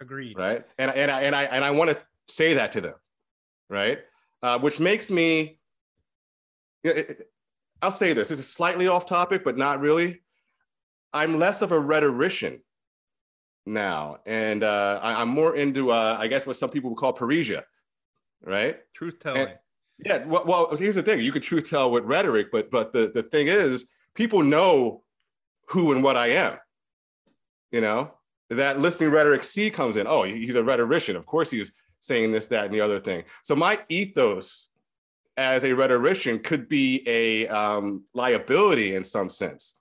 [0.00, 0.36] Agreed.
[0.36, 0.64] Right?
[0.78, 2.94] And, and, I, and i and i want to say that to them
[3.68, 4.00] right?
[4.42, 5.58] Uh, which makes me
[6.84, 7.28] it,
[7.82, 10.20] i'll say this this is slightly off topic but not really.
[11.12, 12.60] I'm less of a rhetorician
[13.66, 17.12] now, and uh, I, am more into, uh, I guess, what some people would call
[17.12, 17.64] parrhesia,
[18.42, 18.78] right?
[18.94, 19.48] Truth telling.
[19.98, 20.24] yeah.
[20.24, 23.22] Well, well, here's the thing: you could truth tell with rhetoric, but but the the
[23.22, 25.02] thing is, people know
[25.68, 26.58] who and what I am.
[27.72, 28.14] You know,
[28.50, 30.06] that listening rhetoric C comes in.
[30.06, 31.16] Oh, he's a rhetorician.
[31.16, 33.24] Of course, he's saying this, that, and the other thing.
[33.42, 34.68] So my ethos
[35.36, 39.74] as a rhetorician could be a um, liability in some sense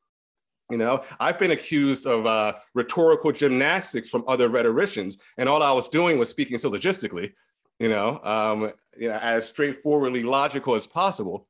[0.72, 5.72] you know, I've been accused of uh, rhetorical gymnastics from other rhetoricians, and all I
[5.72, 7.34] was doing was speaking syllogistically,
[7.80, 11.48] you know, um, you know, as straightforwardly logical as possible,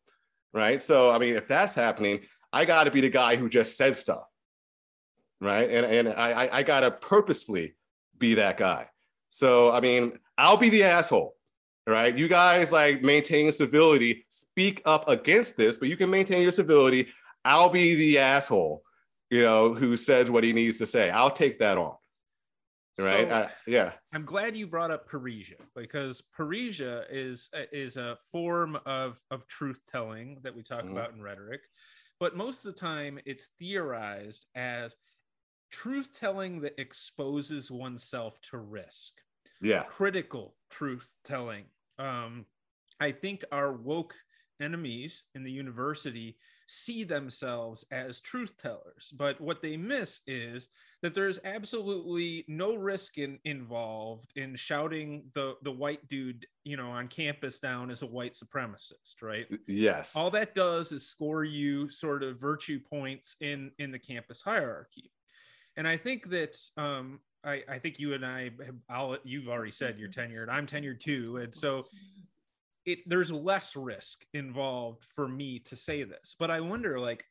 [0.53, 0.81] right?
[0.81, 2.21] So, I mean, if that's happening,
[2.51, 4.25] I got to be the guy who just said stuff,
[5.39, 5.69] right?
[5.69, 7.75] And and I I got to purposefully
[8.17, 8.89] be that guy.
[9.29, 11.35] So, I mean, I'll be the asshole,
[11.87, 12.17] right?
[12.17, 17.07] You guys like maintain civility, speak up against this, but you can maintain your civility.
[17.45, 18.84] I'll be the asshole
[19.29, 21.09] you know, who says what he needs to say.
[21.09, 21.95] I'll take that on.
[22.97, 23.27] Right.
[23.27, 23.91] So, uh, yeah.
[24.13, 29.79] I'm glad you brought up Parrhesia because Parrhesia is is a form of of truth
[29.91, 30.91] telling that we talk mm-hmm.
[30.91, 31.61] about in rhetoric,
[32.19, 34.95] but most of the time it's theorized as
[35.71, 39.13] truth telling that exposes oneself to risk.
[39.61, 39.83] Yeah.
[39.83, 41.65] Critical truth telling.
[41.99, 42.45] Um,
[43.01, 44.15] I think our woke
[44.61, 50.69] enemies in the university see themselves as truth tellers but what they miss is
[51.01, 56.89] that there's absolutely no risk in, involved in shouting the the white dude you know
[56.89, 61.89] on campus down as a white supremacist right yes all that does is score you
[61.89, 65.11] sort of virtue points in in the campus hierarchy
[65.77, 69.71] and i think that um I, I think you and I have, I'll, you've already
[69.71, 70.49] said you're tenured.
[70.49, 71.37] I'm tenured too.
[71.37, 71.85] And so
[72.85, 77.23] it there's less risk involved for me to say this but i wonder like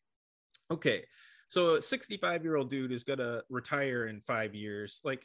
[0.70, 1.04] okay
[1.48, 5.24] so a 65 year old dude is going to retire in five years like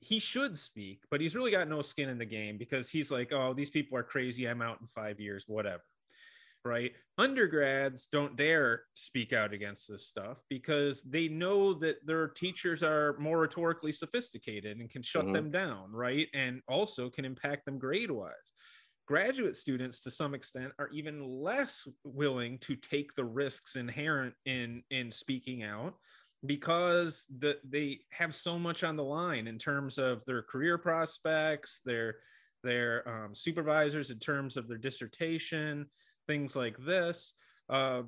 [0.00, 3.32] he should speak but he's really got no skin in the game because he's like
[3.32, 5.82] oh these people are crazy i'm out in five years whatever
[6.66, 6.92] right?
[7.16, 13.16] Undergrads don't dare speak out against this stuff because they know that their teachers are
[13.18, 15.32] more rhetorically sophisticated and can shut mm-hmm.
[15.32, 16.28] them down right?
[16.34, 18.52] And also can impact them grade wise
[19.06, 24.82] graduate students to some extent are even less willing to take the risks inherent in
[24.90, 25.94] in speaking out
[26.44, 31.80] because the, they have so much on the line in terms of their career prospects
[31.84, 32.16] their
[32.62, 35.86] their um, supervisors in terms of their dissertation
[36.26, 37.34] things like this.
[37.68, 38.02] Uh,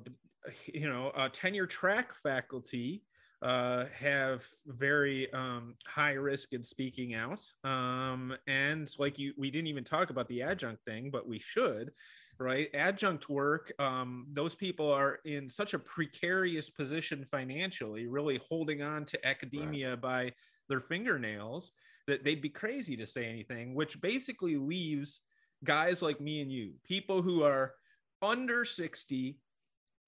[0.73, 3.03] you know tenure track faculty
[3.41, 7.41] uh, have very um, high risk in speaking out.
[7.63, 11.91] Um, and like you, we didn't even talk about the adjunct thing, but we should,
[12.37, 12.69] right?
[12.73, 19.05] Adjunct work, um, those people are in such a precarious position financially, really holding on
[19.05, 20.01] to academia right.
[20.01, 20.33] by
[20.67, 21.71] their fingernails
[22.07, 25.21] that they'd be crazy to say anything, which basically leaves
[25.63, 27.73] guys like me and you, people who are
[28.21, 29.37] under 60,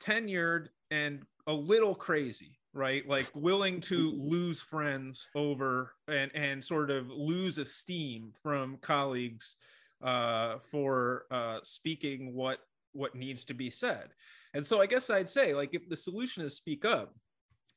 [0.02, 3.08] tenured, and a little crazy right?
[3.08, 9.58] Like willing to lose friends over and and sort of lose esteem from colleagues
[10.02, 12.60] uh, for uh, speaking what
[12.94, 14.10] what needs to be said.
[14.54, 17.16] And so i guess i'd say like if the solution is speak up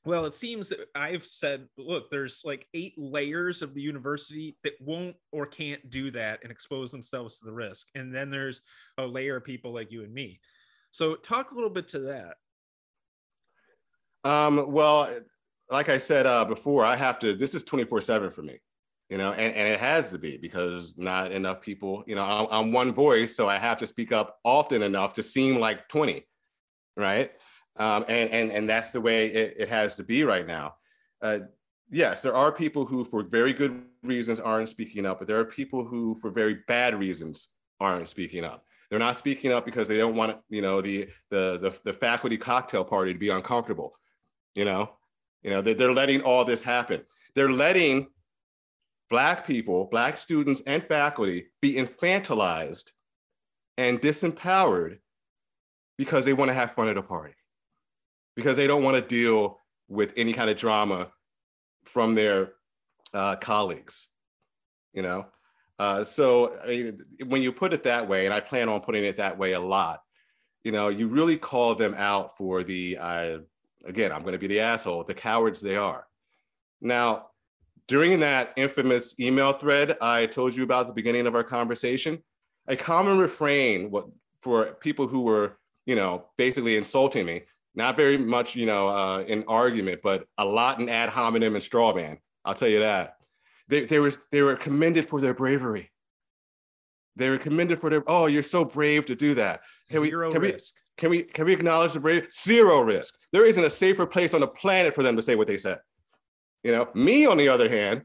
[0.04, 4.74] well it seems that i've said look there's like eight layers of the university that
[4.80, 7.88] won't or can't do that and expose themselves to the risk.
[7.94, 8.60] And then there's
[8.98, 10.40] a layer of people like you and me.
[10.90, 12.34] So talk a little bit to that
[14.24, 15.10] um, well,
[15.70, 18.58] like I said uh, before, I have to, this is 24 seven for me,
[19.08, 22.46] you know, and, and it has to be because not enough people, you know, I'm,
[22.50, 26.26] I'm one voice, so I have to speak up often enough to seem like 20,
[26.96, 27.32] right?
[27.76, 30.76] Um, and, and, and that's the way it, it has to be right now.
[31.20, 31.40] Uh,
[31.90, 35.44] yes, there are people who, for very good reasons, aren't speaking up, but there are
[35.44, 37.48] people who, for very bad reasons,
[37.80, 38.64] aren't speaking up.
[38.90, 42.36] They're not speaking up because they don't want, you know, the, the, the, the faculty
[42.36, 43.94] cocktail party to be uncomfortable
[44.54, 44.90] you know?
[45.42, 47.02] You know they're, they're letting all this happen.
[47.34, 48.08] They're letting
[49.10, 52.90] black people black students and faculty be infantilized
[53.76, 54.98] and disempowered
[55.98, 57.34] because they want to have fun at a party
[58.34, 61.10] because they don't want to deal with any kind of drama
[61.84, 62.52] from their
[63.12, 64.08] uh, colleagues
[64.94, 65.26] you know?
[65.78, 69.02] Uh, so I mean, when you put it that way and i plan on putting
[69.02, 70.00] it that way a lot
[70.62, 73.38] you know you really call them out for the uh,
[73.84, 76.06] again, I'm going to be the asshole, the cowards they are.
[76.80, 77.26] Now,
[77.86, 82.22] during that infamous email thread I told you about at the beginning of our conversation,
[82.66, 84.06] a common refrain what,
[84.40, 87.42] for people who were, you know, basically insulting me,
[87.74, 91.62] not very much, you know, uh, in argument, but a lot in ad hominem and
[91.62, 92.18] straw man.
[92.44, 93.16] I'll tell you that.
[93.68, 95.90] They, they, was, they were commended for their bravery.
[97.16, 99.60] They were commended for their, oh, you're so brave to do that.
[99.90, 100.74] Can Zero we, can risk.
[100.74, 102.32] We, can we can we acknowledge the brave?
[102.32, 103.18] Zero risk.
[103.32, 105.78] There isn't a safer place on the planet for them to say what they said.
[106.62, 108.04] You know, me on the other hand,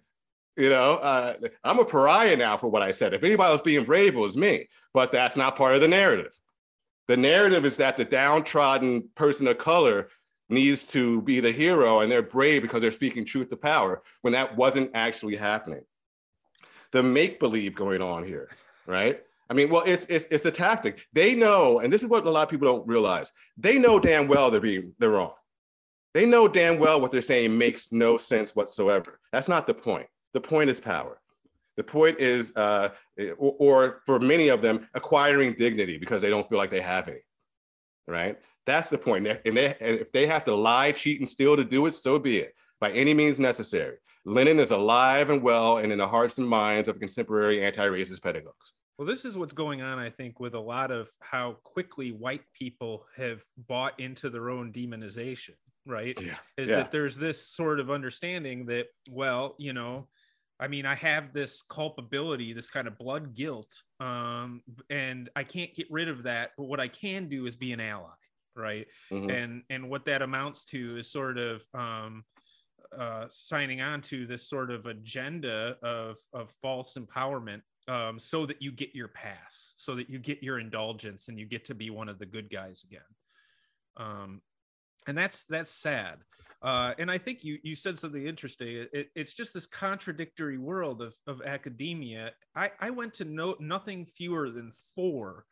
[0.58, 3.14] you know, uh, I'm a pariah now for what I said.
[3.14, 4.68] If anybody was being brave, it was me.
[4.94, 6.38] But that's not part of the narrative.
[7.08, 10.10] The narrative is that the downtrodden person of color
[10.50, 14.34] needs to be the hero and they're brave because they're speaking truth to power when
[14.34, 15.84] that wasn't actually happening.
[16.92, 18.50] The make believe going on here,
[18.88, 19.24] right?
[19.50, 21.08] I mean, well, it's, it's it's a tactic.
[21.12, 23.32] They know, and this is what a lot of people don't realize.
[23.58, 25.34] They know damn well they're being they're wrong.
[26.14, 29.20] They know damn well what they're saying makes no sense whatsoever.
[29.32, 30.08] That's not the point.
[30.34, 31.20] The point is power.
[31.78, 32.90] The point is, uh,
[33.38, 37.08] or, or for many of them, acquiring dignity because they don't feel like they have
[37.08, 37.22] any.
[38.08, 38.38] Right?
[38.66, 39.28] That's the point.
[39.28, 42.20] And, they, and if they have to lie, cheat, and steal to do it, so
[42.20, 42.54] be it.
[42.82, 43.98] By any means necessary.
[44.26, 48.74] Lenin is alive and well and in the hearts and minds of contemporary anti-racist pedagogues.
[49.00, 52.44] Well, this is what's going on, I think, with a lot of how quickly white
[52.54, 55.56] people have bought into their own demonization.
[55.86, 56.22] right?
[56.22, 56.38] Yeah.
[56.58, 56.76] Is Yeah.
[56.76, 60.10] that there's this sort of understanding that, well, you know,
[60.60, 65.74] I mean, I have this culpability, this kind of blood guilt, um, and I can't
[65.74, 66.52] get rid of that.
[66.58, 68.14] But what I can do is be an ally,
[68.56, 68.88] right?
[69.10, 69.32] Mhm.
[69.32, 72.26] And and what that amounts to is sort of um,
[72.92, 78.62] uh, signing on to this sort of agenda of of false empowerment, um, so that
[78.62, 81.90] you get your pass, so that you get your indulgence, and you get to be
[81.90, 83.02] one of the good guys again.
[83.98, 84.42] Um,
[85.08, 86.20] and that's that's sad.
[86.62, 88.86] Uh, and I think you you said something interesting.
[88.94, 92.32] It, it's just this contradictory world of, of academia.
[92.56, 95.46] I, I went to no nothing fewer than four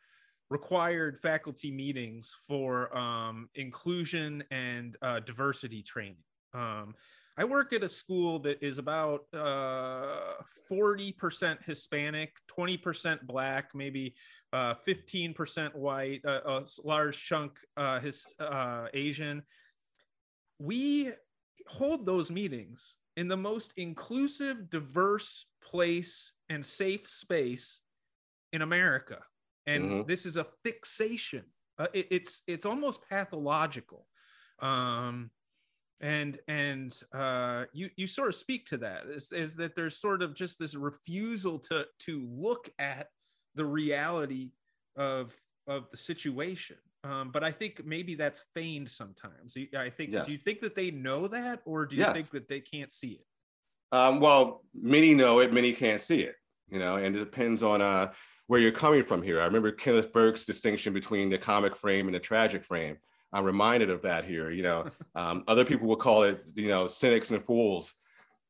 [0.50, 6.22] required faculty meetings for um, inclusion and uh, diversity training.
[6.54, 6.94] Um,
[7.38, 14.16] I work at a school that is about uh, 40% Hispanic, 20% Black, maybe
[14.52, 19.44] uh, 15% white, uh, a large chunk uh, his, uh, Asian.
[20.58, 21.12] We
[21.68, 27.82] hold those meetings in the most inclusive, diverse place and safe space
[28.52, 29.22] in America.
[29.66, 30.08] And Mhm.
[30.08, 31.44] this is a fixation.
[31.78, 34.08] Uh, it- it's it's almost pathological.
[34.58, 35.30] Um,
[36.00, 40.22] and and uh, you you sort of speak to that is, is that there's sort
[40.22, 43.08] of just this refusal to to look at
[43.54, 44.52] the reality
[44.96, 45.34] of
[45.66, 50.26] of the situation um, but i think maybe that's feigned sometimes i think Yes.
[50.26, 52.16] do you think that they know that or do you Yes.
[52.16, 53.26] think that they can't see it
[53.90, 56.34] Um, well, many know it, many can't see it,
[56.68, 58.12] you know, and it depends on uh,
[58.46, 59.40] where you're coming from here.
[59.40, 62.98] I remember Kenneth Burke's distinction between the comic frame and the tragic frame.
[63.32, 64.50] I'm reminded of that here.
[64.50, 67.94] You know, um, other people will call it, you know, cynics and fools.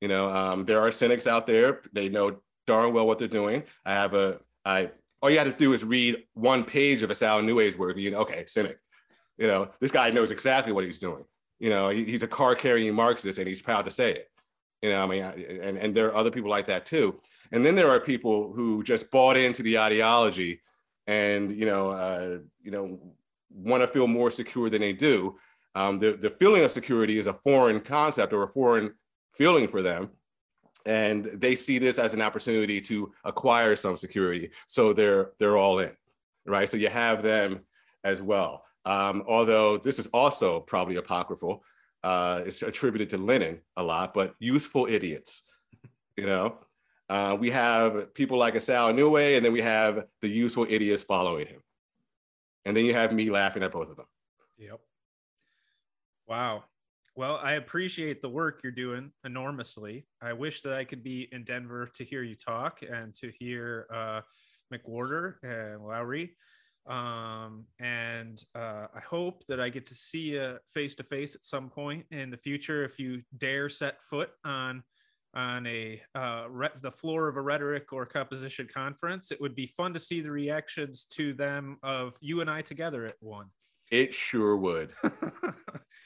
[0.00, 1.82] You know, um, there are cynics out there.
[1.92, 3.64] They know darn well what they're doing.
[3.84, 7.14] I have a, I, all you have to do is read one page of a
[7.14, 7.96] Asao Inoue's work.
[7.96, 8.78] You know, okay, cynic.
[9.38, 11.24] You know, this guy knows exactly what he's doing.
[11.58, 14.30] You know, he- he's a car carrying Marxist and he's proud to say it.
[14.82, 17.20] You know, I mean, I- and, and there are other people like that too.
[17.50, 20.60] And then there are people who just bought into the ideology
[21.08, 23.00] and, you know, uh, you know,
[23.50, 25.36] want to feel more secure than they do.
[25.74, 28.94] Um, the, the feeling of security is a foreign concept or a foreign
[29.32, 30.10] feeling for them.
[30.86, 34.50] And they see this as an opportunity to acquire some security.
[34.66, 35.92] So they're, they're all in,
[36.46, 36.68] right?
[36.68, 37.60] So you have them
[38.04, 38.64] as well.
[38.84, 41.62] Um, although this is also probably apocryphal,
[42.02, 45.42] uh, it's attributed to Lenin a lot, but youthful idiots,
[46.16, 46.58] you know?
[47.10, 51.46] Uh, we have people like Asao Inoue, and then we have the useful idiots following
[51.46, 51.60] him.
[52.68, 54.04] And then you have me laughing at both of them.
[54.58, 54.78] yep.
[56.28, 56.64] Wow.
[57.16, 60.06] Well i appreciate the work you're doing enormously.
[60.20, 63.86] I wish that i could be in denver to hear you talk and to hear
[63.92, 64.20] uh,
[64.72, 66.28] mcwhorter and Loury.
[66.86, 71.44] Um, and uh, I hope that I get to see you face to face at
[71.44, 74.84] some point in the future if you dare set foot on
[75.38, 79.30] on a uh, re- the floor of a rhetoric or composition conference.
[79.30, 83.06] It would be fun to see the reactions to them of you and I together
[83.06, 83.46] at one.
[83.90, 84.92] It sure would.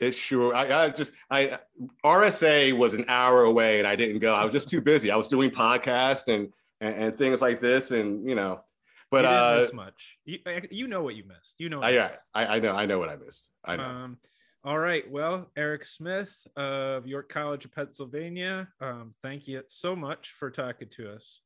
[0.01, 0.53] It sure.
[0.53, 1.59] I, I just I
[2.05, 4.35] RSA was an hour away and I didn't go.
[4.35, 5.12] I was just too busy.
[5.12, 8.64] I was doing podcasts and and, and things like this, and you know.
[9.12, 10.18] But you uh, miss much.
[10.24, 10.39] You,
[10.70, 11.55] you know what you missed.
[11.59, 11.78] You know.
[11.78, 12.26] what I, you yeah, missed.
[12.35, 13.51] I I know I know what I missed.
[13.64, 13.85] I know.
[13.85, 14.18] Um,
[14.65, 15.09] all right.
[15.11, 20.89] Well, Erec Smith of York College of Pennsylvania, um, thank you so much for talking
[20.91, 21.41] to us.